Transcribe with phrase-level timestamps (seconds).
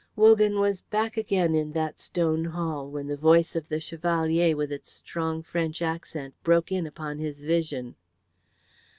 [0.15, 4.71] Wogan was back again in that stone hall when the voice of the Chevalier with
[4.71, 7.93] its strong French accent broke in upon his vision.